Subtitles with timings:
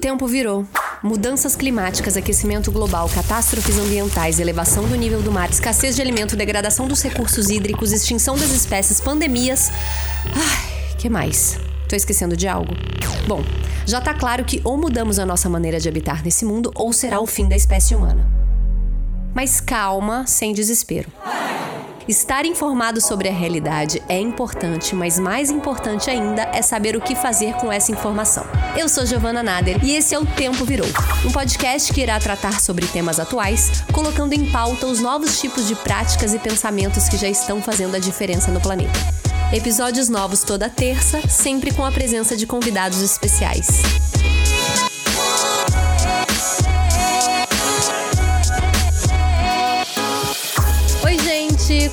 [0.00, 0.66] tempo virou.
[1.02, 6.88] Mudanças climáticas, aquecimento global, catástrofes ambientais, elevação do nível do mar, escassez de alimento, degradação
[6.88, 9.70] dos recursos hídricos, extinção das espécies, pandemias.
[10.34, 11.58] Ai, que mais?
[11.88, 12.74] Tô esquecendo de algo?
[13.28, 13.44] Bom,
[13.86, 17.20] já tá claro que ou mudamos a nossa maneira de habitar nesse mundo ou será
[17.20, 18.26] o fim da espécie humana.
[19.34, 21.10] Mas calma, sem desespero.
[22.10, 27.14] Estar informado sobre a realidade é importante, mas mais importante ainda é saber o que
[27.14, 28.44] fazer com essa informação.
[28.76, 30.88] Eu sou Giovana Nader e esse é o Tempo Virou,
[31.24, 35.76] um podcast que irá tratar sobre temas atuais, colocando em pauta os novos tipos de
[35.76, 38.98] práticas e pensamentos que já estão fazendo a diferença no planeta.
[39.52, 44.09] Episódios novos toda terça, sempre com a presença de convidados especiais.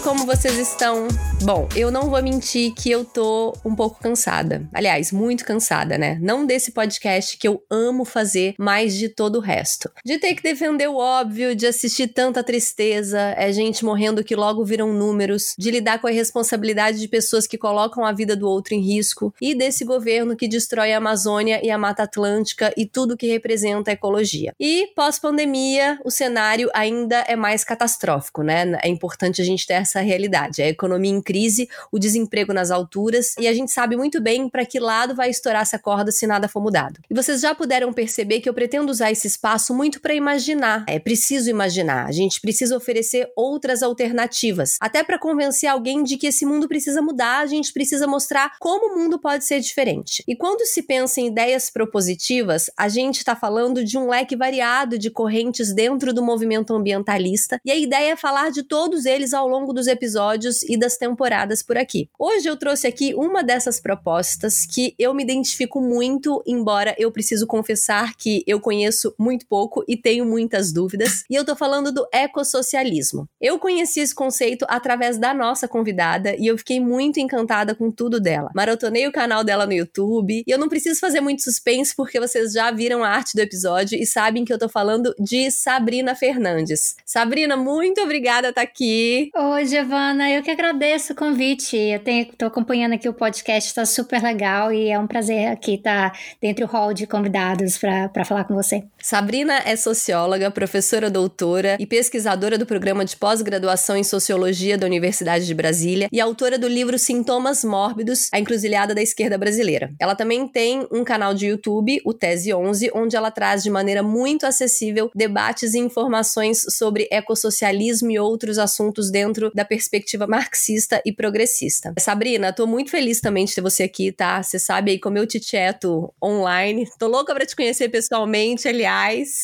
[0.04, 1.08] Como vocês estão?
[1.44, 4.68] Bom, eu não vou mentir que eu tô um pouco cansada.
[4.74, 6.18] Aliás, muito cansada, né?
[6.22, 9.90] Não desse podcast que eu amo fazer, mas de todo o resto.
[10.04, 14.66] De ter que defender o óbvio, de assistir tanta tristeza, é gente morrendo que logo
[14.66, 18.74] viram números, de lidar com a responsabilidade de pessoas que colocam a vida do outro
[18.74, 23.18] em risco e desse governo que destrói a Amazônia e a Mata Atlântica e tudo
[23.18, 24.54] que representa a ecologia.
[24.60, 28.78] E pós-pandemia, o cenário ainda é mais catastrófico, né?
[28.84, 30.62] É importante a gente ter essa realidade.
[30.62, 34.66] A economia em crise, o desemprego nas alturas, e a gente sabe muito bem para
[34.66, 37.00] que lado vai estourar essa corda se nada for mudado.
[37.10, 40.84] E vocês já puderam perceber que eu pretendo usar esse espaço muito para imaginar.
[40.88, 42.06] É preciso imaginar.
[42.06, 47.02] A gente precisa oferecer outras alternativas, até para convencer alguém de que esse mundo precisa
[47.02, 50.24] mudar, a gente precisa mostrar como o mundo pode ser diferente.
[50.28, 54.98] E quando se pensa em ideias propositivas, a gente está falando de um leque variado
[54.98, 59.48] de correntes dentro do movimento ambientalista, e a ideia é falar de todos eles ao
[59.48, 62.10] longo dos episódios e das temporadas por aqui.
[62.18, 67.46] Hoje eu trouxe aqui uma dessas propostas que eu me identifico muito, embora eu preciso
[67.46, 72.08] confessar que eu conheço muito pouco e tenho muitas dúvidas, e eu tô falando do
[72.12, 73.30] ecossocialismo.
[73.40, 78.20] Eu conheci esse conceito através da nossa convidada e eu fiquei muito encantada com tudo
[78.20, 78.50] dela.
[78.56, 82.52] Maratonei o canal dela no YouTube e eu não preciso fazer muito suspense porque vocês
[82.52, 86.96] já viram a arte do episódio e sabem que eu tô falando de Sabrina Fernandes.
[87.06, 89.30] Sabrina, muito obrigada por estar aqui.
[89.36, 91.76] Oi, Giovana, eu que agradeço o convite.
[91.76, 96.12] Eu estou acompanhando aqui o podcast, está super legal e é um prazer aqui estar
[96.12, 98.84] tá dentro do hall de convidados para falar com você.
[99.10, 105.46] Sabrina é socióloga, professora doutora e pesquisadora do programa de pós-graduação em sociologia da Universidade
[105.46, 109.94] de Brasília e autora do livro Sintomas Mórbidos, a encruzilhada da esquerda brasileira.
[109.98, 114.04] Ela também tem um canal de YouTube, o Tese 11, onde ela traz de maneira
[114.04, 121.14] muito acessível debates e informações sobre ecossocialismo e outros assuntos dentro da perspectiva marxista e
[121.14, 121.94] progressista.
[121.98, 124.44] Sabrina, tô muito feliz também de ter você aqui, tá?
[124.44, 126.90] Você sabe aí como eu te tieto online.
[127.00, 128.97] Tô louca pra te conhecer pessoalmente, aliás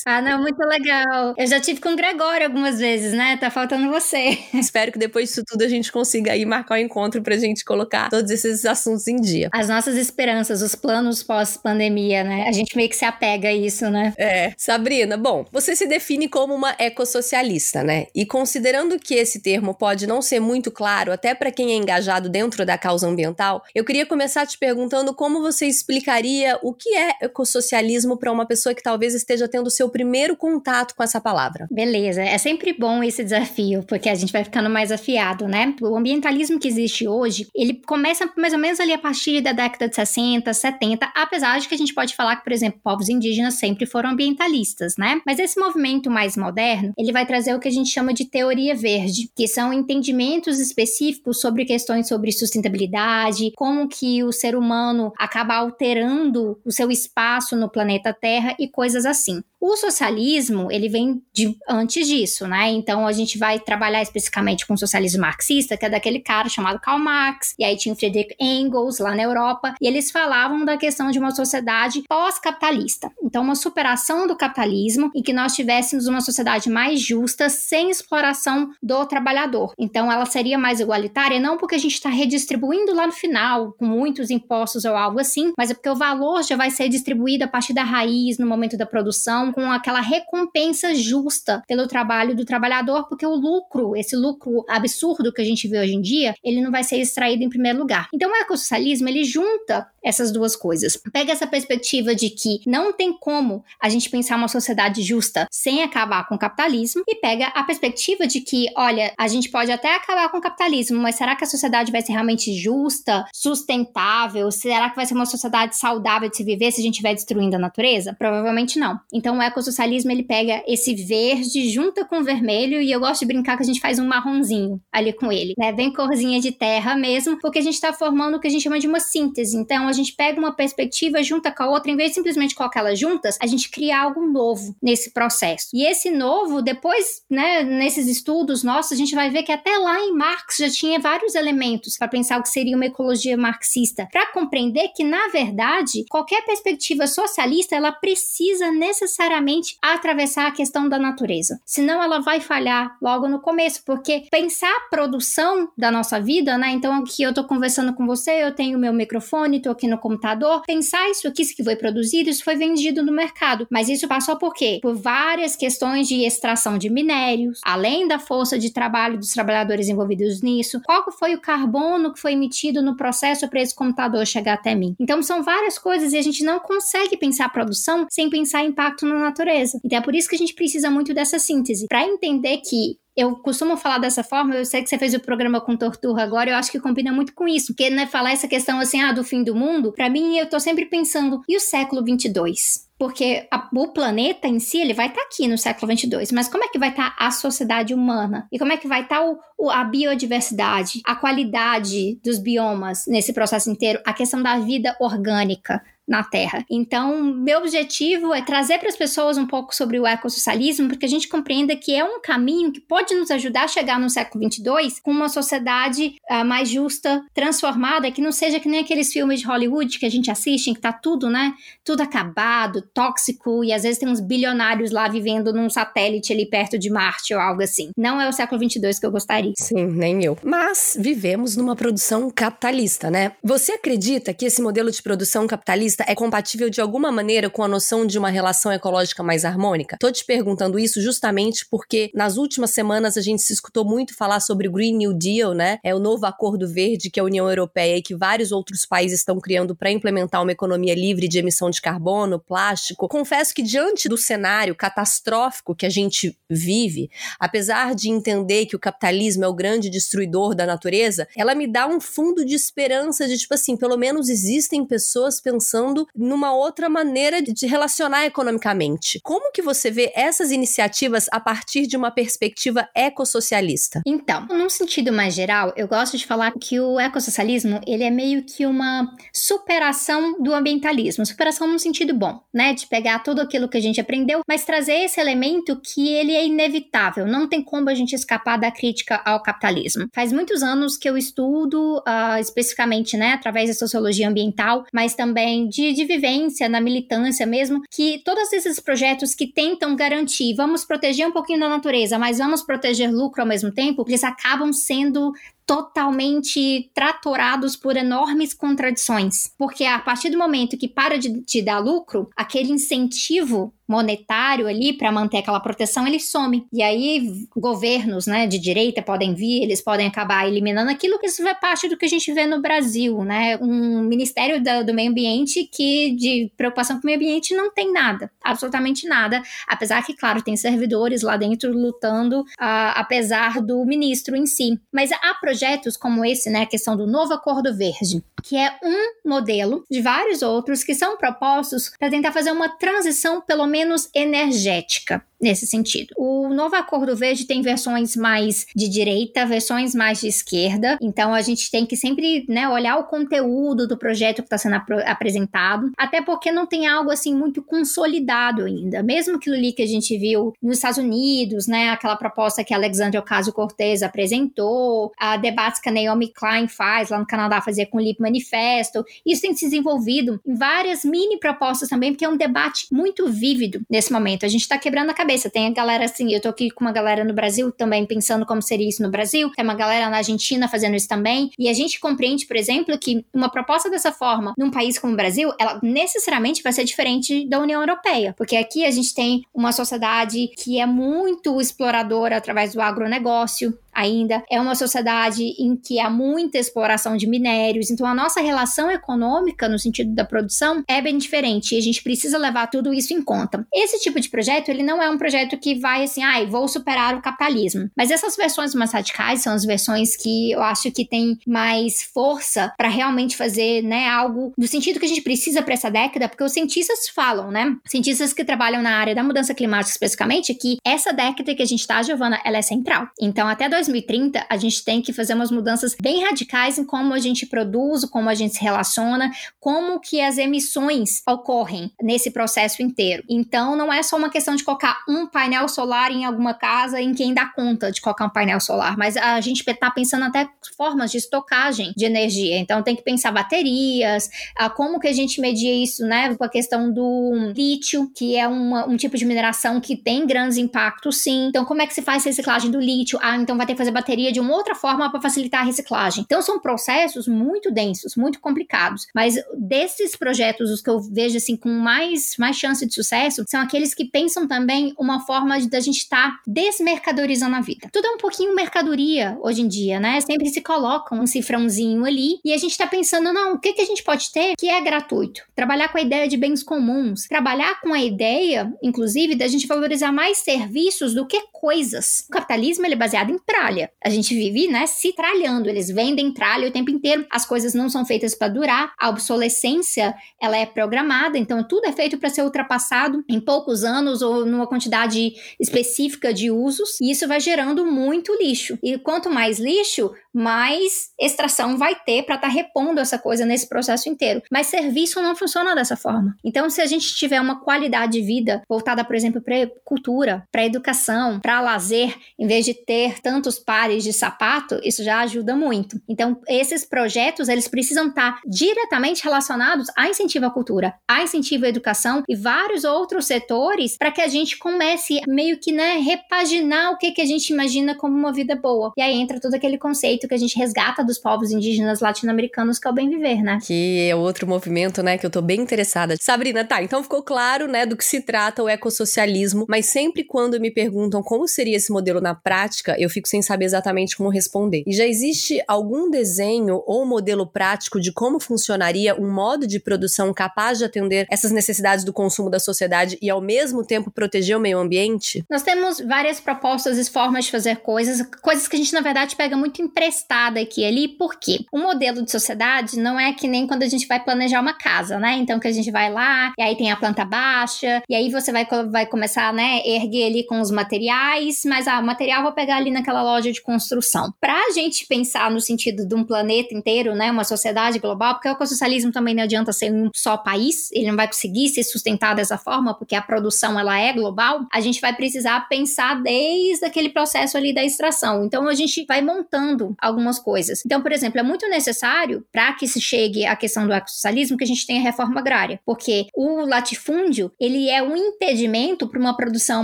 [0.05, 1.33] ah, não, muito legal.
[1.37, 3.37] Eu já tive com o Gregório algumas vezes, né?
[3.37, 4.39] Tá faltando você.
[4.53, 7.63] Espero que depois disso tudo a gente consiga aí marcar o um encontro pra gente
[7.63, 9.49] colocar todos esses assuntos em dia.
[9.53, 12.45] As nossas esperanças, os planos pós-pandemia, né?
[12.47, 14.13] A gente meio que se apega a isso, né?
[14.17, 14.53] É.
[14.57, 18.07] Sabrina, bom, você se define como uma ecossocialista, né?
[18.15, 22.29] E considerando que esse termo pode não ser muito claro, até para quem é engajado
[22.29, 27.15] dentro da causa ambiental, eu queria começar te perguntando como você explicaria o que é
[27.21, 31.67] ecossocialismo para uma pessoa que talvez esteja tendo o seu primeiro contato com essa palavra.
[31.71, 35.75] Beleza, é sempre bom esse desafio, porque a gente vai ficando mais afiado, né?
[35.81, 39.87] O ambientalismo que existe hoje, ele começa mais ou menos ali a partir da década
[39.87, 43.55] de 60, 70, apesar de que a gente pode falar que, por exemplo, povos indígenas
[43.55, 45.21] sempre foram ambientalistas, né?
[45.25, 48.75] Mas esse movimento mais moderno, ele vai trazer o que a gente chama de teoria
[48.75, 55.55] verde, que são entendimentos específicos sobre questões sobre sustentabilidade, como que o ser humano acaba
[55.55, 59.43] alterando o seu espaço no planeta Terra e coisas assim assim.
[59.65, 62.69] O socialismo, ele vem de antes disso, né?
[62.71, 66.81] Então a gente vai trabalhar especificamente com o socialismo marxista, que é daquele cara chamado
[66.81, 70.75] Karl Marx, e aí tinha o Friedrich Engels lá na Europa, e eles falavam da
[70.75, 73.09] questão de uma sociedade pós-capitalista.
[73.23, 78.69] Então uma superação do capitalismo e que nós tivéssemos uma sociedade mais justa, sem exploração
[78.83, 79.71] do trabalhador.
[79.79, 83.85] Então ela seria mais igualitária, não porque a gente está redistribuindo lá no final, com
[83.85, 87.47] muitos impostos ou algo assim, mas é porque o valor já vai ser distribuído a
[87.47, 93.07] partir da raiz, no momento da produção, com aquela recompensa justa pelo trabalho do trabalhador,
[93.07, 96.71] porque o lucro, esse lucro absurdo que a gente vê hoje em dia, ele não
[96.71, 98.07] vai ser extraído em primeiro lugar.
[98.13, 100.97] Então o ecossocialismo, ele junta essas duas coisas.
[101.11, 105.83] Pega essa perspectiva de que não tem como a gente pensar uma sociedade justa sem
[105.83, 109.95] acabar com o capitalismo e pega a perspectiva de que, olha, a gente pode até
[109.95, 114.51] acabar com o capitalismo, mas será que a sociedade vai ser realmente justa, sustentável?
[114.51, 117.55] Será que vai ser uma sociedade saudável de se viver se a gente estiver destruindo
[117.55, 118.15] a natureza?
[118.17, 118.99] Provavelmente não.
[119.13, 123.27] Então o ecossocialismo ele pega esse verde junta com o vermelho e eu gosto de
[123.27, 125.71] brincar que a gente faz um marronzinho ali com ele, né?
[125.71, 128.79] Bem corzinha de terra mesmo, porque a gente está formando o que a gente chama
[128.79, 129.57] de uma síntese.
[129.57, 132.79] Então a gente pega uma perspectiva junta com a outra, em vez de simplesmente colocar
[132.81, 135.67] elas juntas, a gente cria algo novo nesse processo.
[135.73, 139.99] E esse novo, depois, né, nesses estudos nossos, a gente vai ver que até lá
[139.99, 144.31] em Marx já tinha vários elementos para pensar o que seria uma ecologia marxista, para
[144.31, 151.59] compreender que na verdade qualquer perspectiva socialista ela precisa necessariamente atravessar a questão da natureza,
[151.65, 156.71] senão ela vai falhar logo no começo, porque pensar a produção da nossa vida, né?
[156.71, 160.61] Então aqui eu estou conversando com você, eu tenho meu microfone, estou aqui no computador,
[160.65, 164.37] pensar isso aqui, isso que foi produzido, isso foi vendido no mercado, mas isso passou
[164.37, 164.79] por quê?
[164.81, 170.41] Por várias questões de extração de minérios, além da força de trabalho dos trabalhadores envolvidos
[170.41, 174.75] nisso, qual foi o carbono que foi emitido no processo para esse computador chegar até
[174.75, 174.95] mim.
[174.99, 179.19] Então são várias coisas e a gente não consegue pensar produção sem pensar impacto na
[179.19, 179.79] natureza.
[179.83, 183.35] Então é por isso que a gente precisa muito dessa síntese, para entender que eu
[183.35, 186.55] costumo falar dessa forma, eu sei que você fez o programa com Torturra agora, eu
[186.55, 189.43] acho que combina muito com isso, porque né, falar essa questão assim, ah, do fim
[189.43, 192.87] do mundo, para mim eu tô sempre pensando, e o século 22?
[192.97, 196.47] Porque a, o planeta em si, ele vai estar tá aqui no século 22, mas
[196.47, 198.47] como é que vai estar tá a sociedade humana?
[198.51, 199.35] E como é que vai estar tá
[199.71, 205.83] a biodiversidade, a qualidade dos biomas nesse processo inteiro, a questão da vida orgânica?
[206.07, 206.65] Na Terra.
[206.69, 211.09] Então, meu objetivo é trazer para as pessoas um pouco sobre o ecossocialismo, porque a
[211.09, 214.99] gente compreenda que é um caminho que pode nos ajudar a chegar no século 22
[214.99, 219.45] com uma sociedade uh, mais justa, transformada, que não seja que nem aqueles filmes de
[219.45, 221.53] Hollywood que a gente assiste, em que tá tudo, né,
[221.83, 226.77] tudo acabado, tóxico, e às vezes tem uns bilionários lá vivendo num satélite ali perto
[226.77, 227.91] de Marte ou algo assim.
[227.97, 229.53] Não é o século 22 que eu gostaria.
[229.57, 230.37] Sim, nem eu.
[230.43, 233.33] Mas vivemos numa produção capitalista, né?
[233.43, 237.67] Você acredita que esse modelo de produção capitalista é compatível de alguma maneira com a
[237.67, 239.97] noção de uma relação ecológica mais harmônica?
[239.99, 244.39] Tô te perguntando isso justamente porque nas últimas semanas a gente se escutou muito falar
[244.39, 245.79] sobre o Green New Deal, né?
[245.83, 249.39] É o novo acordo verde que a União Europeia e que vários outros países estão
[249.39, 253.07] criando para implementar uma economia livre de emissão de carbono, plástico.
[253.07, 257.09] Confesso que diante do cenário catastrófico que a gente vive,
[257.39, 261.87] apesar de entender que o capitalismo é o grande destruidor da natureza, ela me dá
[261.87, 266.89] um fundo de esperança de tipo assim, pelo menos existem pessoas pensando pensando numa outra
[266.89, 269.19] maneira de relacionar economicamente.
[269.23, 274.01] Como que você vê essas iniciativas a partir de uma perspectiva ecossocialista?
[274.05, 278.43] Então, num sentido mais geral, eu gosto de falar que o ecossocialismo, ele é meio
[278.43, 283.77] que uma superação do ambientalismo, superação num sentido bom, né, de pegar tudo aquilo que
[283.77, 287.95] a gente aprendeu, mas trazer esse elemento que ele é inevitável, não tem como a
[287.95, 290.07] gente escapar da crítica ao capitalismo.
[290.13, 295.67] Faz muitos anos que eu estudo uh, especificamente, né, através da sociologia ambiental, mas também
[295.73, 301.27] de, de vivência, na militância mesmo, que todos esses projetos que tentam garantir, vamos proteger
[301.27, 305.33] um pouquinho da natureza, mas vamos proteger lucro ao mesmo tempo, eles acabam sendo
[305.65, 309.51] totalmente tratorados por enormes contradições.
[309.57, 314.93] Porque a partir do momento que para de te dar lucro, aquele incentivo monetário ali
[314.93, 316.65] para manter aquela proteção, ele some.
[316.71, 321.19] E aí governos, né, de direita podem vir, eles podem acabar eliminando aquilo.
[321.23, 323.57] Isso é parte do que a gente vê no Brasil, né?
[323.57, 327.91] Um Ministério do, do Meio Ambiente que de preocupação com o meio ambiente não tem
[327.91, 329.41] nada, absolutamente nada.
[329.67, 334.79] Apesar que, claro, tem servidores lá dentro lutando, uh, apesar do ministro em si.
[334.91, 339.29] Mas há projetos como esse, né, a questão do novo Acordo Verde, que é um
[339.29, 345.23] modelo de vários outros que são propostos para tentar fazer uma transição pelo menos energética
[345.43, 346.13] nesse sentido.
[346.17, 351.41] O novo Acordo Verde tem versões mais de direita, versões mais de esquerda, então a
[351.41, 355.91] gente tem que sempre né, olhar o conteúdo do projeto que está sendo ap apresentado,
[355.97, 359.01] até porque não tem algo assim muito consolidado ainda.
[359.03, 362.77] Mesmo aquilo ali que a gente viu nos Estados Unidos, né, aquela proposta que a
[362.77, 367.97] Alexandria Ocasio-Cortez apresentou, a debates que a Naomi Klein faz lá no Canadá, fazer com
[367.97, 372.37] o Lip Manifesto, isso tem se desenvolvido em várias mini propostas também, porque é um
[372.37, 374.45] debate muito vívido nesse momento.
[374.45, 375.49] A gente está quebrando a cabeça cabeça.
[375.49, 378.61] Tem a galera assim, eu tô aqui com uma galera no Brasil também pensando como
[378.61, 381.99] seria isso no Brasil, tem uma galera na Argentina fazendo isso também, e a gente
[381.99, 386.61] compreende, por exemplo, que uma proposta dessa forma num país como o Brasil, ela necessariamente
[386.61, 390.85] vai ser diferente da União Europeia, porque aqui a gente tem uma sociedade que é
[390.85, 397.27] muito exploradora através do agronegócio, ainda, é uma sociedade em que há muita exploração de
[397.27, 401.81] minérios, então a nossa relação econômica no sentido da produção é bem diferente e a
[401.81, 403.65] gente precisa levar tudo isso em conta.
[403.73, 406.67] Esse tipo de projeto, ele não é um projeto que vai assim, ai, ah, vou
[406.67, 407.89] superar o capitalismo.
[407.95, 412.73] Mas essas versões mais radicais são as versões que eu acho que tem mais força
[412.77, 416.43] para realmente fazer, né, algo do sentido que a gente precisa para essa década, porque
[416.43, 417.75] os cientistas falam, né?
[417.85, 421.81] Cientistas que trabalham na área da mudança climática especificamente, que essa década que a gente
[421.81, 423.07] está, Giovana, ela é central.
[423.19, 427.19] Então, até 2030, a gente tem que fazer umas mudanças bem radicais em como a
[427.19, 433.23] gente produz, como a gente se relaciona, como que as emissões ocorrem nesse processo inteiro.
[433.29, 437.13] Então, não é só uma questão de colocar um painel solar em alguma casa em
[437.13, 440.47] quem dá conta de colocar um painel solar, mas a gente está pensando até
[440.77, 442.57] formas de estocagem de energia.
[442.57, 444.29] Então, tem que pensar baterias,
[444.75, 448.87] como que a gente media isso, né, com a questão do lítio, que é uma,
[448.87, 451.47] um tipo de mineração que tem grandes impactos, sim.
[451.47, 453.19] Então, como é que se faz reciclagem do lítio?
[453.21, 456.23] Ah, então vai ter que fazer bateria de uma outra forma para facilitar a reciclagem.
[456.23, 459.07] Então, são processos muito densos, muito complicados.
[459.13, 463.61] Mas desses projetos, os que eu vejo assim com mais, mais chance de sucesso, são
[463.61, 467.89] aqueles que pensam também uma forma de a gente estar tá desmercadorizando a vida.
[467.91, 470.21] Tudo é um pouquinho mercadoria hoje em dia, né?
[470.21, 473.81] Sempre se coloca um cifrãozinho ali e a gente está pensando, não, o que, que
[473.81, 475.41] a gente pode ter que é gratuito?
[475.55, 480.11] Trabalhar com a ideia de bens comuns, trabalhar com a ideia, inclusive, da gente valorizar
[480.11, 482.25] mais serviços do que coisas.
[482.27, 483.91] O capitalismo ele é baseado em tralha.
[484.03, 485.69] A gente vive, né, se tralhando.
[485.69, 487.25] Eles vendem tralha o tempo inteiro.
[487.29, 488.93] As coisas não são feitas para durar.
[488.99, 494.21] A obsolescência, ela é programada, então tudo é feito para ser ultrapassado em poucos anos
[494.21, 496.99] ou numa quantidade específica de usos.
[497.01, 498.77] E isso vai gerando muito lixo.
[498.83, 503.69] E quanto mais lixo, mais extração vai ter para estar tá repondo essa coisa nesse
[503.69, 504.41] processo inteiro.
[504.51, 506.35] Mas serviço não funciona dessa forma.
[506.43, 510.65] Então, se a gente tiver uma qualidade de vida voltada, por exemplo, para cultura, para
[510.65, 515.99] educação, para lazer, em vez de ter tantos pares de sapato, isso já ajuda muito.
[516.07, 521.65] Então, esses projetos, eles precisam estar tá diretamente relacionados a incentivo à cultura, a incentivo
[521.65, 526.91] à educação e vários outros setores para que a gente comece meio que, né, repaginar
[526.91, 528.91] o que, que a gente imagina como uma vida boa.
[528.97, 532.87] E aí entra todo aquele conceito que a gente resgata dos povos indígenas latino-americanos, que
[532.87, 533.59] é o bem viver, né?
[533.63, 536.15] Que é outro movimento, né, que eu tô bem interessada.
[536.19, 540.59] Sabrina, tá, então ficou claro, né, do que se trata o ecossocialismo, mas sempre quando
[540.59, 544.83] me perguntam como seria esse modelo na prática, eu fico sem saber exatamente como responder.
[544.87, 550.33] E já existe algum desenho ou modelo prático de como funcionaria um modo de produção
[550.33, 554.59] capaz de atender essas necessidades do consumo da sociedade e ao mesmo tempo proteger o
[554.59, 555.43] meio ambiente?
[555.49, 559.35] Nós temos várias propostas e formas de fazer coisas, coisas que a gente na verdade
[559.35, 561.65] pega muito emprestado testada aqui e ali, por quê?
[561.71, 565.19] O modelo de sociedade não é que nem quando a gente vai planejar uma casa,
[565.19, 565.33] né?
[565.37, 568.51] Então que a gente vai lá, e aí tem a planta baixa, e aí você
[568.51, 572.77] vai, vai começar, né, erguer ali com os materiais, mas ah, o material vou pegar
[572.77, 574.33] ali naquela loja de construção.
[574.39, 578.51] Pra gente pensar no sentido de um planeta inteiro, né, uma sociedade global, porque o
[578.51, 582.57] ecossocialismo também não adianta ser um só país, ele não vai conseguir se sustentar dessa
[582.57, 587.57] forma, porque a produção ela é global, a gente vai precisar pensar desde aquele processo
[587.57, 588.45] ali da extração.
[588.45, 590.83] Então a gente vai montando algumas coisas.
[590.85, 594.63] Então, por exemplo, é muito necessário para que se chegue à questão do ecossocialismo que
[594.63, 599.83] a gente tenha reforma agrária, porque o latifúndio ele é um impedimento para uma produção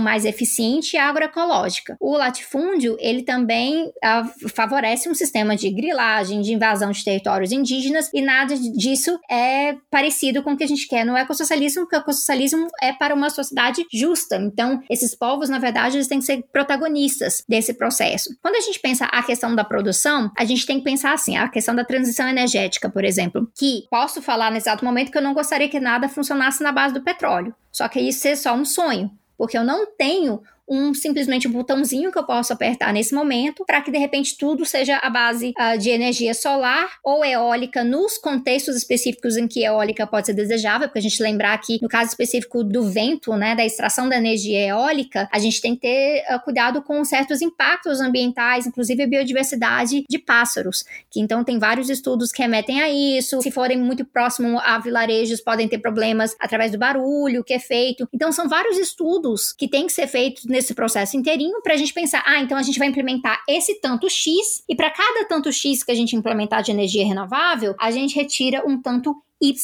[0.00, 1.96] mais eficiente e agroecológica.
[2.00, 8.10] O latifúndio ele também uh, favorece um sistema de grilagem, de invasão de territórios indígenas
[8.12, 12.00] e nada disso é parecido com o que a gente quer no ecossocialismo, porque o
[12.00, 14.34] ecossocialismo é para uma sociedade justa.
[14.36, 18.30] Então, esses povos, na verdade, eles têm que ser protagonistas desse processo.
[18.42, 21.48] Quando a gente pensa a questão da produção a gente tem que pensar assim, a
[21.48, 25.34] questão da transição energética, por exemplo, que posso falar nesse exato momento que eu não
[25.34, 27.54] gostaria que nada funcionasse na base do petróleo.
[27.70, 29.08] Só que isso é só um sonho,
[29.38, 33.80] porque eu não tenho um simplesmente um botãozinho que eu posso apertar nesse momento para
[33.80, 38.76] que de repente tudo seja a base uh, de energia solar ou eólica nos contextos
[38.76, 42.62] específicos em que eólica pode ser desejável, porque a gente lembrar que no caso específico
[42.62, 46.80] do vento, né, da extração da energia eólica, a gente tem que ter uh, cuidado
[46.82, 52.42] com certos impactos ambientais, inclusive a biodiversidade de pássaros, que então tem vários estudos que
[52.42, 53.42] remetem a isso.
[53.42, 58.08] Se forem muito próximo a vilarejos, podem ter problemas através do barulho que é feito.
[58.12, 61.94] Então são vários estudos que têm que ser feitos nesse processo inteirinho para a gente
[61.94, 65.82] pensar, ah, então a gente vai implementar esse tanto X e para cada tanto X
[65.82, 69.54] que a gente implementar de energia renovável, a gente retira um tanto Y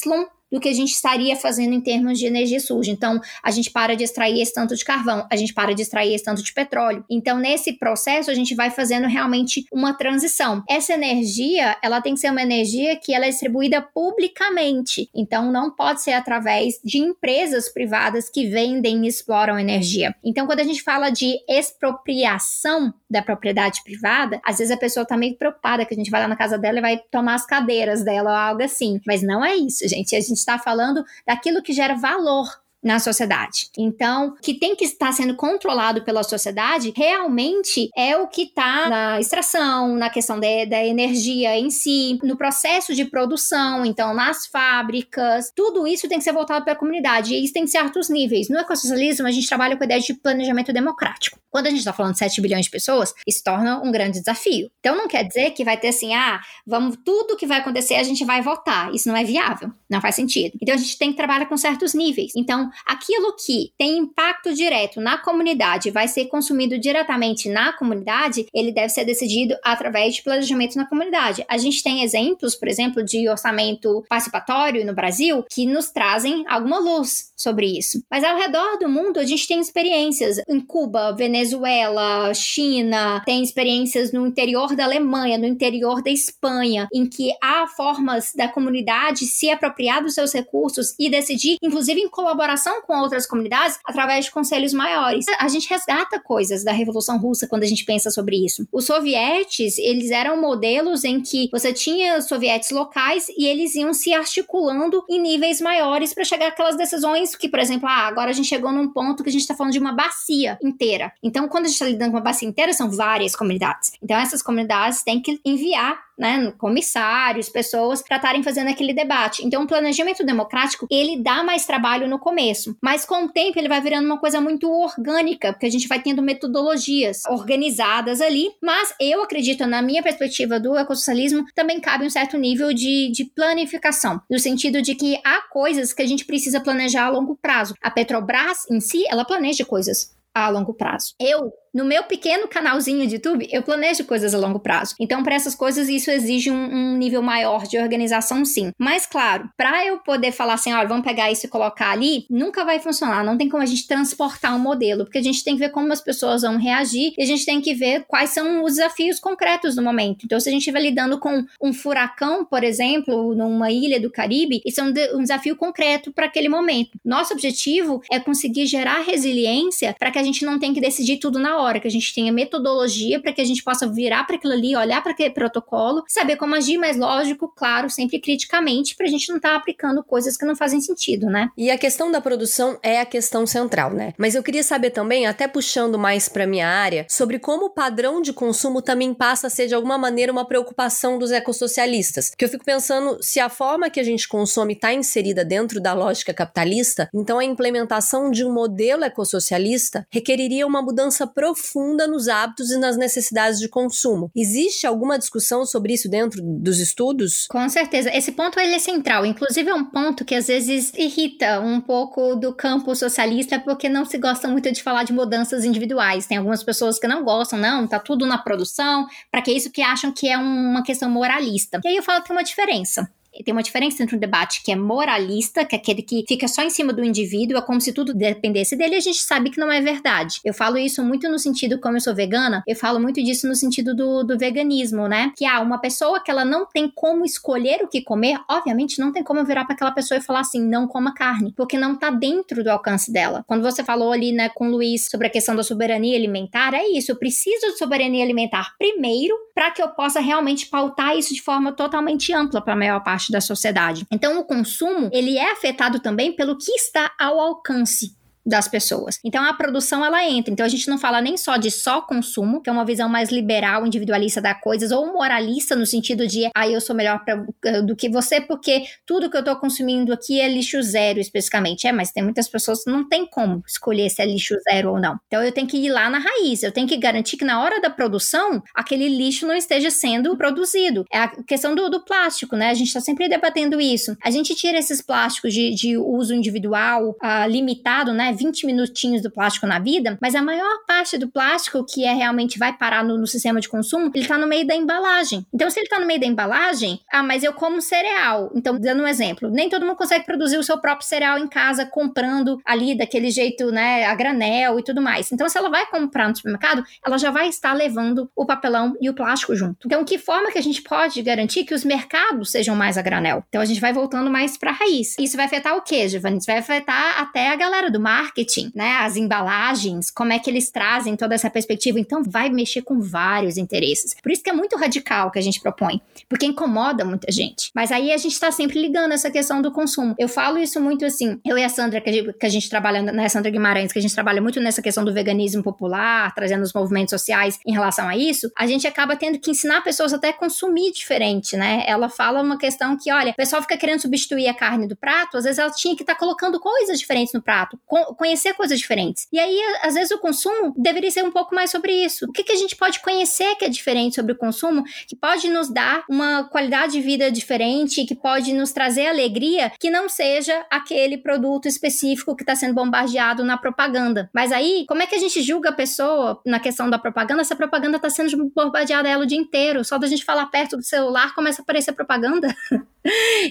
[0.56, 2.90] do que a gente estaria fazendo em termos de energia suja.
[2.90, 6.14] Então, a gente para de extrair esse tanto de carvão, a gente para de extrair
[6.14, 7.04] esse tanto de petróleo.
[7.10, 10.64] Então, nesse processo, a gente vai fazendo realmente uma transição.
[10.66, 15.10] Essa energia, ela tem que ser uma energia que ela é distribuída publicamente.
[15.14, 20.14] Então, não pode ser através de empresas privadas que vendem e exploram energia.
[20.24, 25.16] Então, quando a gente fala de expropriação da propriedade privada, às vezes a pessoa tá
[25.16, 28.04] meio preocupada que a gente vai lá na casa dela e vai tomar as cadeiras
[28.04, 29.00] dela ou algo assim.
[29.06, 30.14] Mas não é isso, gente.
[30.16, 32.46] A gente está falando daquilo que gera valor
[32.86, 33.68] na sociedade.
[33.76, 39.20] Então, que tem que estar sendo controlado pela sociedade realmente é o que está na
[39.20, 45.50] extração, na questão de, da energia em si, no processo de produção, então nas fábricas,
[45.54, 48.48] tudo isso tem que ser voltado para a comunidade e isso tem altos níveis.
[48.48, 51.40] No ecossocialismo, a gente trabalha com a ideia de planejamento democrático.
[51.50, 54.70] Quando a gente está falando de 7 bilhões de pessoas, isso torna um grande desafio.
[54.78, 58.02] Então, não quer dizer que vai ter assim, ah, vamos, tudo que vai acontecer a
[58.02, 58.94] gente vai votar.
[58.94, 60.56] Isso não é viável, não faz sentido.
[60.62, 62.32] Então, a gente tem que trabalhar com certos níveis.
[62.36, 68.72] Então, aquilo que tem impacto direto na comunidade vai ser consumido diretamente na comunidade, ele
[68.72, 71.44] deve ser decidido através de planejamento na comunidade.
[71.48, 76.78] A gente tem exemplos, por exemplo, de orçamento participatório no Brasil que nos trazem alguma
[76.78, 78.02] luz sobre isso.
[78.10, 84.12] Mas ao redor do mundo, a gente tem experiências em Cuba, Venezuela, China, tem experiências
[84.12, 89.50] no interior da Alemanha, no interior da Espanha, em que há formas da comunidade se
[89.50, 94.30] apropriar dos seus recursos e decidir, inclusive em colaboração comunicação com outras comunidades através de
[94.30, 95.26] conselhos maiores.
[95.38, 98.66] A gente resgata coisas da Revolução Russa quando a gente pensa sobre isso.
[98.72, 104.12] Os sovietes, eles eram modelos em que você tinha sovietes locais e eles iam se
[104.12, 108.48] articulando em níveis maiores para chegar aquelas decisões que, por exemplo, ah, agora a gente
[108.48, 111.12] chegou num ponto que a gente está falando de uma bacia inteira.
[111.22, 113.92] Então, quando a gente está lidando com uma bacia inteira, são várias comunidades.
[114.02, 119.44] Então, essas comunidades têm que enviar né, comissários, pessoas, para estarem fazendo aquele debate.
[119.44, 123.68] Então, o planejamento democrático, ele dá mais trabalho no começo, mas com o tempo ele
[123.68, 128.94] vai virando uma coisa muito orgânica, porque a gente vai tendo metodologias organizadas ali, mas
[129.00, 134.20] eu acredito, na minha perspectiva do ecossocialismo, também cabe um certo nível de, de planificação,
[134.30, 137.74] no sentido de que há coisas que a gente precisa planejar a longo prazo.
[137.82, 141.14] A Petrobras, em si, ela planeja coisas a longo prazo.
[141.18, 144.94] Eu no meu pequeno canalzinho de YouTube, eu planejo coisas a longo prazo.
[144.98, 148.72] Então, para essas coisas, isso exige um, um, nível maior de organização, sim.
[148.78, 152.64] Mas, claro, para eu poder falar assim, olha, vamos pegar isso e colocar ali, nunca
[152.64, 153.22] vai funcionar.
[153.22, 155.92] Não tem como a gente transportar um modelo, porque a gente tem que ver como
[155.92, 159.76] as pessoas vão reagir e a gente tem que ver quais são os desafios concretos
[159.76, 160.24] no momento.
[160.24, 164.62] Então, se a gente estiver lidando com um furacão, por exemplo, numa ilha do Caribe,
[164.64, 166.92] isso é um, de, um desafio concreto para aquele momento.
[167.04, 171.38] Nosso objetivo é conseguir gerar resiliência para que a gente não tenha que decidir tudo
[171.38, 174.36] na hora hora, que a gente tenha metodologia para que a gente possa virar para
[174.36, 179.06] aquilo ali, olhar para aquele protocolo, saber como agir, mas lógico, claro, sempre criticamente, para
[179.06, 181.48] a gente não estar tá aplicando coisas que não fazem sentido, né?
[181.56, 184.12] E a questão da produção é a questão central, né?
[184.16, 188.22] Mas eu queria saber também, até puxando mais para minha área, sobre como o padrão
[188.22, 192.30] de consumo também passa a ser de alguma maneira uma preocupação dos ecossocialistas.
[192.30, 195.92] Que eu fico pensando se a forma que a gente consome está inserida dentro da
[195.92, 202.28] lógica capitalista, então a implementação de um modelo ecossocialista requeriria uma mudança profunda profunda nos
[202.28, 204.30] hábitos e nas necessidades de consumo.
[204.36, 207.46] Existe alguma discussão sobre isso dentro dos estudos?
[207.48, 208.14] Com certeza.
[208.14, 209.24] Esse ponto ele é central.
[209.24, 214.04] Inclusive, é um ponto que às vezes irrita um pouco do campo socialista, porque não
[214.04, 216.26] se gosta muito de falar de mudanças individuais.
[216.26, 219.80] Tem algumas pessoas que não gostam, não, tá tudo na produção, para que isso que
[219.80, 221.80] acham que é uma questão moralista.
[221.84, 223.08] E aí eu falo que tem uma diferença
[223.44, 226.62] tem uma diferença entre um debate que é moralista, que é aquele que fica só
[226.62, 229.70] em cima do indivíduo, é como se tudo dependesse dele, a gente sabe que não
[229.70, 230.40] é verdade.
[230.44, 233.54] Eu falo isso muito no sentido, como eu sou vegana, eu falo muito disso no
[233.54, 235.32] sentido do, do veganismo, né?
[235.36, 238.98] Que há ah, uma pessoa que ela não tem como escolher o que comer, obviamente
[238.98, 241.96] não tem como virar para aquela pessoa e falar assim, não coma carne, porque não
[241.96, 243.44] tá dentro do alcance dela.
[243.46, 246.86] Quando você falou ali, né, com o Luiz sobre a questão da soberania alimentar, é
[246.88, 251.40] isso, eu preciso de soberania alimentar primeiro para que eu possa realmente pautar isso de
[251.40, 254.06] forma totalmente ampla para a maior parte da sociedade.
[254.12, 258.14] Então, o consumo, ele é afetado também pelo que está ao alcance
[258.46, 259.18] das pessoas.
[259.24, 260.52] Então a produção ela entra.
[260.52, 263.30] Então a gente não fala nem só de só consumo, que é uma visão mais
[263.30, 267.82] liberal, individualista da coisas, ou moralista no sentido de, ah, eu sou melhor pra, eh,
[267.82, 271.86] do que você porque tudo que eu tô consumindo aqui é lixo zero especificamente.
[271.86, 275.00] É, mas tem muitas pessoas que não tem como escolher se é lixo zero ou
[275.00, 275.18] não.
[275.26, 277.80] Então eu tenho que ir lá na raiz, eu tenho que garantir que na hora
[277.80, 281.04] da produção aquele lixo não esteja sendo produzido.
[281.12, 282.70] É a questão do, do plástico, né?
[282.70, 284.16] A gente tá sempre debatendo isso.
[284.22, 288.35] A gente tira esses plásticos de, de uso individual uh, limitado, né?
[288.36, 292.58] 20 minutinhos do plástico na vida, mas a maior parte do plástico que é realmente
[292.58, 295.46] vai parar no, no sistema de consumo, ele tá no meio da embalagem.
[295.52, 298.50] Então, se ele tá no meio da embalagem, ah, mas eu como cereal.
[298.54, 301.86] Então, dando um exemplo, nem todo mundo consegue produzir o seu próprio cereal em casa
[301.86, 305.32] comprando ali daquele jeito, né, a granel e tudo mais.
[305.32, 309.08] Então, se ela vai comprar no supermercado, ela já vai estar levando o papelão e
[309.08, 309.86] o plástico junto.
[309.86, 313.44] Então, que forma que a gente pode garantir que os mercados sejam mais a granel?
[313.48, 315.16] Então, a gente vai voltando mais para a raiz.
[315.18, 316.38] Isso vai afetar o quê, Giovanni?
[316.38, 318.96] Isso vai afetar até a galera do mar marketing, né?
[319.00, 321.98] As embalagens, como é que eles trazem toda essa perspectiva.
[322.00, 324.14] Então, vai mexer com vários interesses.
[324.20, 327.70] Por isso que é muito radical que a gente propõe, porque incomoda muita gente.
[327.74, 330.14] Mas aí a gente está sempre ligando essa questão do consumo.
[330.18, 332.68] Eu falo isso muito assim, eu e a Sandra, que a gente, que a gente
[332.68, 336.62] trabalha, né, Sandra Guimarães, que a gente trabalha muito nessa questão do veganismo popular, trazendo
[336.62, 340.32] os movimentos sociais em relação a isso, a gente acaba tendo que ensinar pessoas até
[340.32, 341.84] consumir diferente, né?
[341.86, 345.36] Ela fala uma questão que, olha, o pessoal fica querendo substituir a carne do prato,
[345.36, 347.78] às vezes ela tinha que estar tá colocando coisas diferentes no prato,
[348.14, 349.26] conhecer coisas diferentes.
[349.32, 352.26] E aí, às vezes, o consumo deveria ser um pouco mais sobre isso.
[352.26, 355.48] O que, que a gente pode conhecer que é diferente sobre o consumo, que pode
[355.48, 360.64] nos dar uma qualidade de vida diferente, que pode nos trazer alegria, que não seja
[360.70, 364.30] aquele produto específico que está sendo bombardeado na propaganda.
[364.32, 367.42] Mas aí, como é que a gente julga a pessoa na questão da propaganda?
[367.42, 369.84] Essa propaganda está sendo bombardeada ela o dia inteiro.
[369.84, 372.54] Só da gente falar perto do celular começa a aparecer propaganda.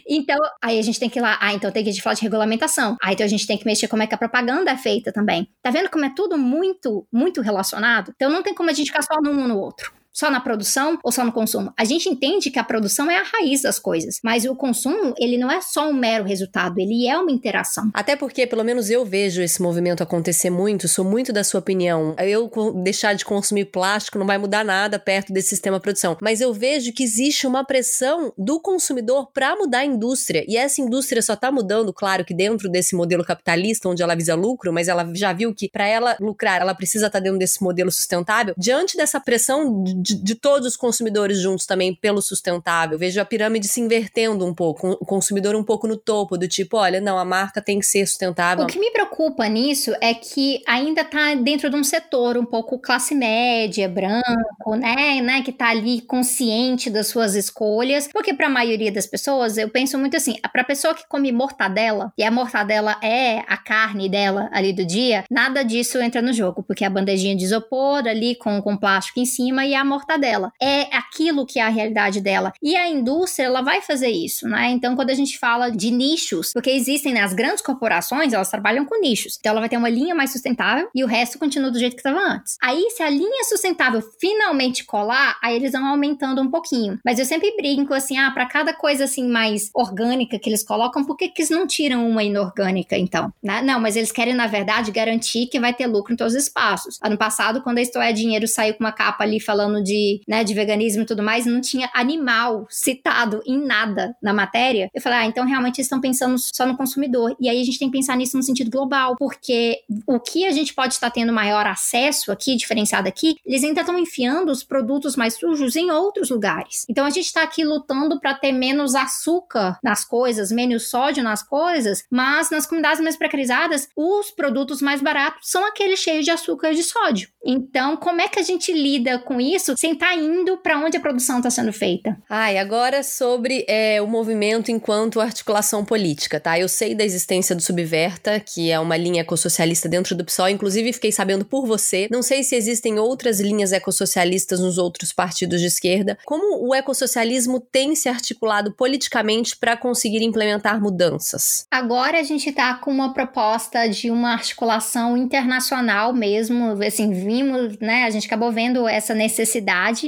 [0.08, 1.38] então, aí a gente tem que ir lá.
[1.41, 2.98] Ah, então tem que falar de regulamentação.
[3.02, 5.48] Ah, então a gente tem que mexer como é que a propaganda é feita também.
[5.62, 8.12] Tá vendo como é tudo muito, muito relacionado?
[8.15, 10.97] Então não tem como a gente ficar só num ou no outro só na produção
[11.04, 11.73] ou só no consumo.
[11.78, 15.38] A gente entende que a produção é a raiz das coisas, mas o consumo, ele
[15.38, 17.91] não é só um mero resultado, ele é uma interação.
[17.93, 22.15] Até porque, pelo menos eu vejo esse movimento acontecer muito, sou muito da sua opinião.
[22.17, 22.49] Eu
[22.82, 26.54] deixar de consumir plástico não vai mudar nada perto desse sistema de produção, mas eu
[26.54, 31.36] vejo que existe uma pressão do consumidor para mudar a indústria, e essa indústria só
[31.36, 35.34] tá mudando, claro que dentro desse modelo capitalista onde ela visa lucro, mas ela já
[35.34, 38.54] viu que para ela lucrar, ela precisa estar tá dentro desse modelo sustentável.
[38.58, 42.98] Diante dessa pressão de, de, todos os consumidores juntos também pelo sustentável.
[42.98, 46.78] Vejo a pirâmide se invertendo um pouco, o consumidor um pouco no topo, do tipo,
[46.78, 48.63] olha, não, a marca tem que ser sustentável.
[48.63, 52.78] O que me preocupa nisso é que ainda está dentro de um setor um pouco
[52.78, 58.50] classe média, branco, né, né, que está ali consciente das suas escolhas, porque para a
[58.50, 62.30] maioria das pessoas, eu penso muito assim, para a pessoa que come mortadela, e a
[62.30, 66.89] mortadela é a carne dela ali do dia, nada disso entra no jogo, porque a
[66.89, 70.52] bandejinha de isopor ali com, com plástico em cima e a mortadela.
[70.62, 72.54] É aquilo que é a realidade dela.
[72.62, 74.70] E a indústria, ela vai fazer isso, né?
[74.72, 79.00] Então, quando a gente fala de nichos, porque existem né, grandes corporações, elas trabalham com
[79.00, 79.38] nichos.
[79.40, 82.02] Então, ela vai ter uma linha mais sustentável e o resto continua do jeito que
[82.02, 82.58] estava antes.
[82.62, 87.00] Aí, se a linha sustentável finalmente colar, aí eles vão aumentando um pouquinho.
[87.04, 91.04] Mas eu sempre brinco assim, ah, para cada coisa assim mais orgânica que eles colocam,
[91.04, 93.34] por que, que eles não tiram uma inorgânica, então?
[93.42, 93.62] Né?
[93.62, 97.00] Não, mas eles querem, na verdade, garantir que vai ter lucro em todos os espaços.
[97.02, 100.54] Ano passado, quando a é Dinheiro saiu com uma capa ali falando de, né, de
[100.54, 104.89] veganismo e tudo mais, não tinha animal citado em nada na matéria.
[104.93, 107.36] Eu falei, ah, então realmente eles estão pensando só no consumidor.
[107.39, 110.52] E aí a gente tem que pensar nisso no sentido global, porque o que a
[110.52, 115.15] gente pode estar tendo maior acesso aqui, diferenciado aqui, eles ainda estão enfiando os produtos
[115.15, 116.86] mais sujos em outros lugares.
[116.89, 121.43] Então a gente está aqui lutando para ter menos açúcar nas coisas, menos sódio nas
[121.43, 126.71] coisas, mas nas comunidades mais precarizadas, os produtos mais baratos são aqueles cheios de açúcar
[126.71, 127.30] e de sódio.
[127.45, 130.98] Então, como é que a gente lida com isso sem estar tá indo para onde
[130.98, 132.18] a produção está sendo feita?
[132.30, 136.60] Ai, agora sobre é, o movimento enquanto articulação política, tá?
[136.60, 140.94] Eu sei da existência do Subverta, que é uma linha ecossocialista dentro do PSOL, inclusive
[140.94, 142.08] fiquei sabendo por você.
[142.12, 146.18] Não sei se existem outras linhas ecossocialistas nos outros partidos de esquerda.
[146.26, 151.66] Como o ecossocialismo tem se articulado politicamente para conseguir implementar mudanças?
[151.72, 158.04] Agora a gente está com uma proposta de uma articulação internacional mesmo, assim, vimos, né,
[158.04, 159.55] a gente acabou vendo essa necessidade,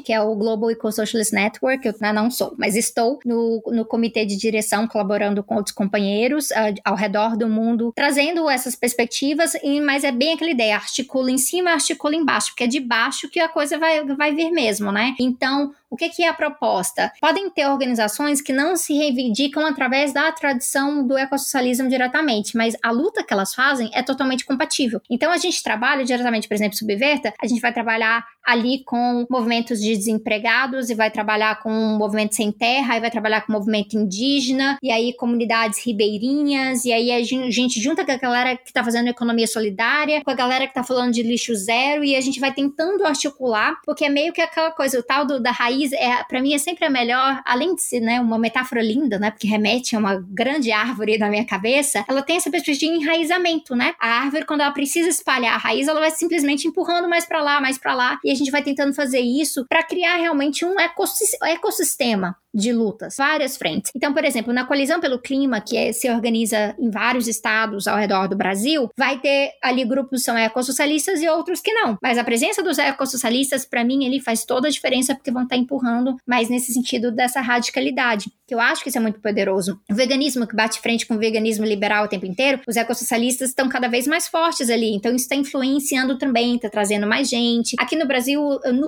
[0.01, 3.85] que é o Global Eco Socialist Network, eu né, não sou, mas estou no, no
[3.85, 9.53] comitê de direção colaborando com outros companheiros uh, ao redor do mundo, trazendo essas perspectivas,
[9.63, 13.29] e, mas é bem aquela ideia, articula em cima, articula embaixo, porque é de baixo
[13.29, 15.15] que a coisa vai, vai vir mesmo, né?
[15.19, 17.11] Então, o que, que, é a proposta?
[17.21, 22.91] Podem ter organizações que não se reivindicam através da tradição do ecossocialismo diretamente, mas a
[22.91, 25.01] luta que elas fazem é totalmente compatível.
[25.09, 29.81] Então a gente trabalha diretamente, por exemplo, Subverta, a gente vai trabalhar ali com movimentos
[29.81, 34.77] de desempregados e vai trabalhar com movimento sem terra, e vai trabalhar com movimento indígena,
[34.81, 39.09] e aí comunidades ribeirinhas, e aí a gente junta com a galera que está fazendo
[39.09, 42.53] economia solidária, com a galera que está falando de lixo zero, e a gente vai
[42.53, 46.23] tentando articular, porque é meio que aquela coisa, o tal do, da raiz raiz, é,
[46.23, 49.31] para mim, é sempre a melhor, além de ser né, uma metáfora linda, né?
[49.31, 53.75] Porque remete a uma grande árvore na minha cabeça, ela tem essa perspectiva de enraizamento,
[53.75, 53.93] né?
[53.99, 57.61] A árvore, quando ela precisa espalhar a raiz, ela vai simplesmente empurrando mais para lá,
[57.61, 62.35] mais para lá, e a gente vai tentando fazer isso para criar realmente um ecossistema
[62.57, 63.91] de lutas, várias frentes.
[63.95, 67.95] Então, por exemplo, na coalizão pelo clima, que é, se organiza em vários estados ao
[67.95, 71.97] redor do Brasil, vai ter ali grupos que são ecossocialistas e outros que não.
[72.01, 75.55] Mas a presença dos ecossocialistas, para mim, ele faz toda a diferença porque vão estar
[75.55, 79.79] tá empurrando mais nesse sentido dessa radicalidade, que eu acho que isso é muito poderoso.
[79.91, 83.69] O veganismo que bate frente com o veganismo liberal o tempo inteiro, os ecossocialistas estão
[83.69, 87.75] cada vez mais fortes ali, então isso está influenciando também, está trazendo mais gente.
[87.79, 88.41] Aqui no Brasil,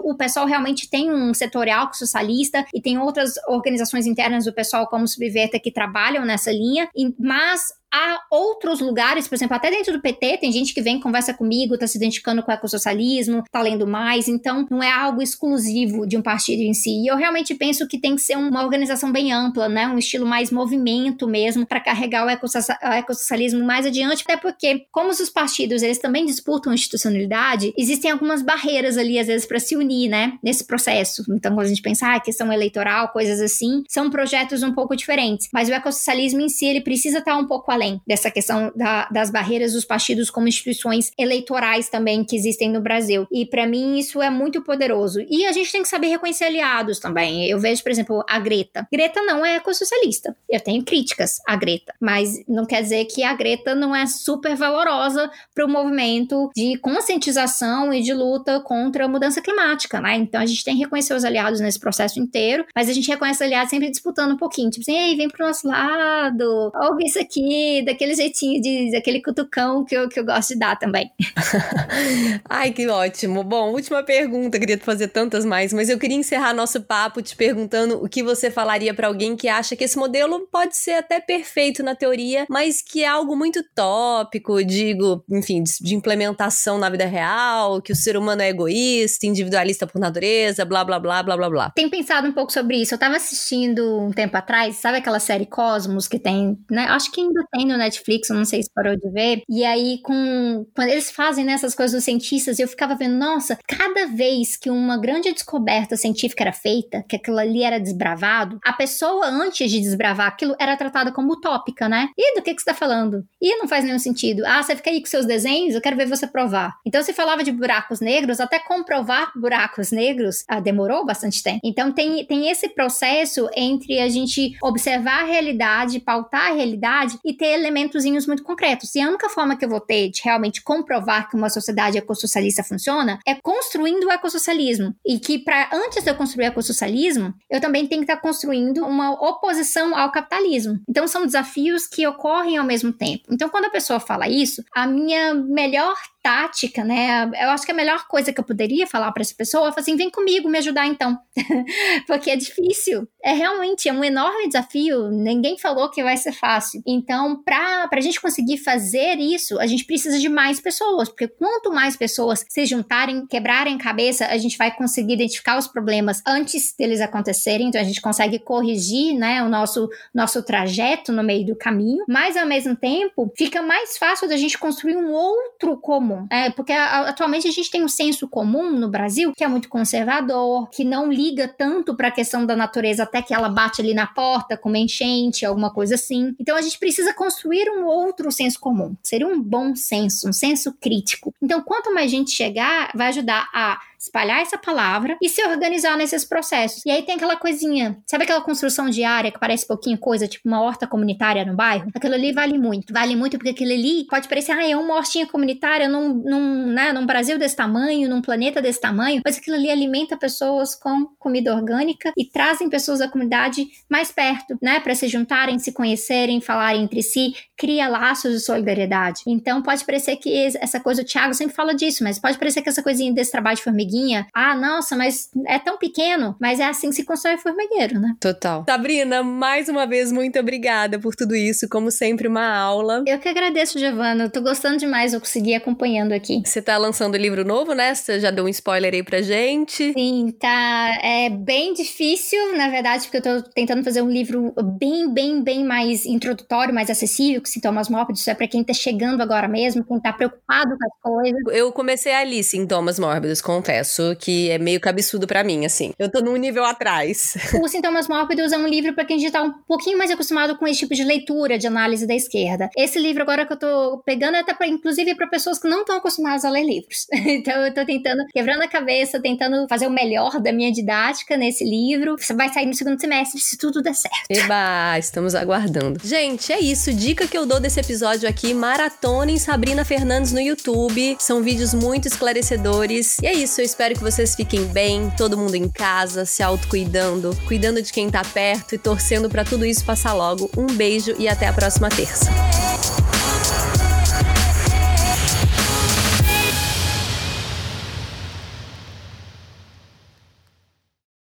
[0.03, 3.59] o pessoal realmente tem um setorial socialista e tem outras organizações
[4.06, 9.56] internas do pessoal como Subverta que trabalham nessa linha, mas há outros lugares, por exemplo,
[9.56, 12.54] até dentro do PT, tem gente que vem, conversa comigo, tá se identificando com o
[12.54, 17.04] ecossocialismo, tá lendo mais, então não é algo exclusivo de um partido em si.
[17.04, 19.88] E eu realmente penso que tem que ser uma organização bem ampla, né?
[19.88, 25.30] Um estilo mais movimento mesmo, para carregar o, ecossocialismo mais adiante, até porque, como os
[25.30, 30.38] partidos, eles também disputam institucionalidade, existem algumas barreiras ali, às vezes, para se unir, né?
[30.43, 31.23] Nesse processo.
[31.30, 35.47] Então, quando a gente pensa, ah, questão eleitoral, coisas assim, são projetos um pouco diferentes.
[35.54, 39.30] Mas o ecossocialismo em si, ele precisa estar um pouco além dessa questão da, das
[39.30, 43.26] barreiras dos partidos como instituições eleitorais também que existem no Brasil.
[43.32, 45.22] E para mim isso é muito poderoso.
[45.30, 47.50] E a gente tem que saber reconhecer aliados também.
[47.50, 48.88] Eu vejo, por exemplo, a Greta.
[48.92, 50.36] Greta não é ecossocialista.
[50.50, 54.56] Eu tenho críticas à Greta, mas não quer dizer que a Greta não é super
[54.56, 60.15] valorosa para o movimento de conscientização e de luta contra a mudança climática, né?
[60.15, 63.44] Então a gente tem que reconhecer os aliados nesse processo inteiro, mas a gente reconhece
[63.44, 67.68] aliados sempre disputando um pouquinho, tipo assim, ei, vem pro nosso lado, ouve isso aqui,
[67.86, 71.12] daquele jeitinho, de, daquele cutucão que eu, que eu gosto de dar também.
[72.49, 73.43] Ai, que ótimo.
[73.43, 78.03] Bom, última pergunta, queria fazer tantas mais, mas eu queria encerrar nosso papo te perguntando
[78.03, 81.84] o que você falaria para alguém que acha que esse modelo pode ser até perfeito
[81.84, 87.82] na teoria, mas que é algo muito tópico, digo, enfim, de implementação na vida real,
[87.82, 91.71] que o ser humano é egoísta, individualista por natureza, blá blá blá blá blá blá.
[91.75, 92.93] Tenho pensado um pouco sobre isso.
[92.93, 96.86] Eu tava assistindo um tempo atrás, sabe aquela série Cosmos que tem, né?
[96.89, 99.43] Acho que ainda tem no Netflix, eu não sei se parou de ver.
[99.50, 103.58] E aí, com quando eles fazem né, essas coisas dos cientistas, eu ficava vendo, nossa,
[103.67, 108.74] cada vez que uma grande descoberta científica era feita, que aquilo ali era desbravado, a
[108.74, 112.10] pessoa, antes de desbravar aquilo, era tratada como utópica, né?
[112.17, 113.26] E do que, que você tá falando?
[113.41, 114.43] E não faz nenhum sentido.
[114.45, 116.76] Ah, você fica aí com seus desenhos, eu quero ver você provar.
[116.86, 121.60] Então, se falava de buracos negros, até comprovar buracos negros, ah, demorou bastante tempo.
[121.63, 127.34] Então, tem, tem esse processo entre a gente observar a realidade, pautar a realidade e
[127.34, 128.94] ter elementozinhos muito concretos.
[128.96, 132.64] E a única forma que eu vou ter de realmente comprovar que uma sociedade ecossocialista
[132.64, 134.96] funciona é construindo o ecossocialismo.
[135.06, 138.86] E que para antes de eu construir o ecossocialismo, eu também tenho que estar construindo
[138.86, 140.80] uma oposição ao capitalismo.
[140.88, 143.24] Então são desafios que ocorrem ao mesmo tempo.
[143.32, 147.29] Então quando a pessoa fala isso, a minha melhor tática, né?
[147.41, 149.95] Eu acho que a melhor coisa que eu poderia falar para essa pessoa é assim:
[149.95, 151.17] vem comigo me ajudar então.
[152.08, 153.08] Porque é difícil.
[153.23, 155.10] É realmente é um enorme desafio.
[155.10, 156.82] Ninguém falou que vai ser fácil.
[156.86, 161.10] Então, para a gente conseguir fazer isso, a gente precisa de mais pessoas.
[161.10, 166.21] Porque quanto mais pessoas se juntarem, quebrarem cabeça, a gente vai conseguir identificar os problemas
[166.25, 167.67] antes deles acontecerem.
[167.67, 172.03] Então, a gente consegue corrigir, né, o nosso, nosso trajeto no meio do caminho.
[172.08, 176.28] Mas, ao mesmo tempo, fica mais fácil da gente construir um outro comum comum.
[176.30, 180.69] É, porque atualmente a gente tem um senso comum no Brasil que é muito conservador,
[180.69, 184.08] que não liga tanto para a questão da natureza até que ela bate ali na
[184.08, 186.36] porta com uma enchente, alguma coisa assim.
[186.39, 188.95] Então a gente precisa construir um outro senso comum.
[189.04, 191.34] Seria um bom senso, um senso crítico.
[191.41, 196.23] Então quanto mais gente chegar, vai ajudar a espalhar essa palavra e se organizar nesses
[196.23, 196.82] processos.
[196.86, 200.62] E aí tem aquela coisinha, sabe aquela construção diária que parece pouquinho coisa, tipo uma
[200.62, 201.91] horta comunitária no bairro?
[201.93, 202.93] Aquilo ali vale muito.
[202.93, 206.93] Vale muito porque aquilo ali pode parecer, ah, é uma hortinha comunitária num, num, né,
[206.93, 211.54] num Brasil desse tamanho, num planeta desse tamanho, mas aquilo ali alimenta pessoas com comida
[211.54, 216.84] orgânica e trazem pessoas da comunidade mais perto, né, para se juntarem, se conhecerem, falarem
[216.84, 219.23] entre si, cria laços de solidariedade.
[219.28, 222.70] Então pode parecer que essa coisa, o Thiago sempre fala disso, mas pode parecer que
[222.70, 224.28] essa coisinha desse trabalho de formiguinha formiguinha.
[224.34, 226.36] Ah, nossa, mas é tão pequeno.
[226.39, 228.15] Mas é assim que se constrói formigueiro, né?
[228.20, 228.65] Total.
[228.68, 231.68] Sabrina, mais uma vez, muito obrigada por tudo isso.
[231.70, 233.04] Como sempre, uma aula.
[233.08, 234.26] Eu que agradeço, Giovana.
[234.26, 235.13] Eu tô gostando demais.
[235.13, 236.42] Eu consegui acompanhando aqui.
[236.46, 237.94] Você tá lançando livro novo, né?
[237.94, 239.94] Você já deu um spoiler aí pra gente.
[239.94, 240.98] Sim, tá.
[241.02, 245.63] É bem difícil, na verdade, porque eu tô tentando fazer um livro bem, bem, bem
[245.63, 248.22] mais introdutório, mais acessível, que sintomas mórbidos.
[248.22, 251.18] Isso é pra quem tá chegando agora mesmo, quem tá preocupado com as coisas.
[251.51, 255.93] Eu comecei ali, sintomas mórbidos, confesso que é meio cabeçudo para mim, assim.
[255.97, 257.36] Eu tô num nível atrás.
[257.62, 260.67] Os Sintomas Mórbidos é um livro para quem já tá um pouquinho mais acostumado com
[260.67, 262.69] esse tipo de leitura, de análise da esquerda.
[262.75, 265.82] Esse livro agora que eu tô pegando é até pra, inclusive para pessoas que não
[265.82, 267.08] estão acostumadas a ler livros.
[267.12, 271.63] então eu tô tentando, quebrando a cabeça, tentando fazer o melhor da minha didática nesse
[271.63, 272.15] livro.
[272.17, 274.29] Você vai sair no segundo semestre se tudo der certo.
[274.29, 275.99] Eba, estamos aguardando.
[276.03, 276.93] Gente, é isso.
[276.93, 281.09] Dica que eu dou desse episódio aqui: maratona em Sabrina Fernandes no YouTube.
[281.19, 283.17] São vídeos muito esclarecedores.
[283.22, 283.62] E é isso.
[283.62, 288.10] Eu espero que vocês fiquem bem, todo mundo em casa, se autocuidando, cuidando de quem
[288.10, 290.50] tá perto e torcendo para tudo isso passar logo.
[290.58, 292.30] Um beijo e até a próxima terça.